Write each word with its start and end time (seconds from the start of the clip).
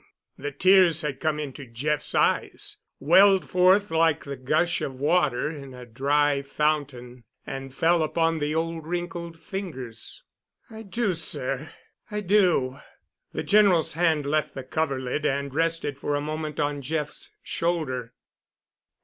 The 0.35 0.49
tears 0.51 1.01
had 1.01 1.19
come 1.19 1.39
into 1.39 1.63
Jeff's 1.67 2.15
eyes, 2.15 2.77
welled 2.99 3.47
forth 3.47 3.91
like 3.91 4.23
the 4.23 4.35
gush 4.35 4.81
of 4.81 4.95
water 4.95 5.51
in 5.51 5.75
a 5.75 5.85
dry 5.85 6.41
fountain, 6.41 7.23
and 7.45 7.71
fell 7.71 8.01
upon 8.01 8.39
the 8.39 8.55
old 8.55 8.87
wrinkled 8.87 9.39
fingers. 9.39 10.23
"I 10.71 10.81
do, 10.81 11.13
sir—I 11.13 12.21
do." 12.21 12.79
The 13.33 13.43
General's 13.43 13.93
hand 13.93 14.25
left 14.25 14.55
the 14.55 14.63
coverlid 14.63 15.23
and 15.23 15.53
rested 15.53 15.99
for 15.99 16.15
a 16.15 16.19
moment 16.21 16.59
on 16.59 16.81
Jeff's 16.81 17.31
shoulder. 17.43 18.15